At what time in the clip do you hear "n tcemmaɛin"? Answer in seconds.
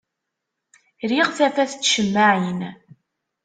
1.77-2.61